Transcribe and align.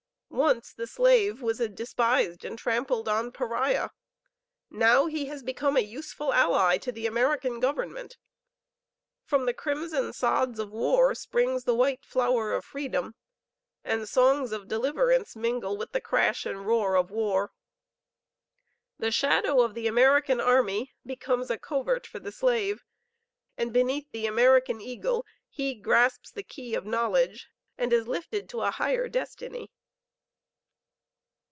Once 0.33 0.73
the 0.73 0.87
slave 0.87 1.41
was 1.41 1.59
a 1.59 1.69
despised 1.69 2.43
and 2.43 2.57
trampled 2.57 3.07
on 3.07 3.31
pariah; 3.31 3.89
now 4.69 5.05
he 5.05 5.25
has 5.25 5.43
become 5.43 5.75
a 5.77 5.81
useful 5.81 6.33
ally 6.33 6.77
to 6.77 6.91
the 6.91 7.05
American 7.05 7.59
government. 7.59 8.17
From 9.23 9.45
the 9.45 9.53
crimson 9.53 10.13
sods 10.13 10.57
of 10.57 10.71
war 10.71 11.13
springs 11.15 11.65
the 11.65 11.75
white 11.75 12.03
flower 12.05 12.53
of 12.53 12.65
freedom, 12.65 13.13
and 13.83 14.07
songs 14.07 14.51
of 14.51 14.69
deliverance 14.69 15.35
mingle 15.35 15.77
with 15.77 15.91
the 15.91 16.01
crash 16.01 16.45
and 16.45 16.65
roar 16.65 16.95
of 16.95 17.11
war. 17.11 17.51
The 18.97 19.11
shadow 19.11 19.61
of 19.61 19.75
the 19.75 19.85
American 19.85 20.39
army 20.41 20.93
becomes 21.05 21.51
a 21.51 21.57
covert 21.59 22.07
for 22.07 22.19
the 22.19 22.31
slave, 22.31 22.83
and 23.57 23.71
beneath 23.73 24.09
the 24.11 24.25
American 24.25 24.79
Eagle 24.81 25.23
he 25.49 25.75
grasps 25.75 26.31
the 26.31 26.41
key 26.43 26.73
of 26.73 26.85
knowledge 26.85 27.47
and 27.77 27.93
is 27.93 28.07
lifted 28.07 28.49
to 28.49 28.61
a 28.61 28.71
higher 28.71 29.07
destiny." 29.07 29.69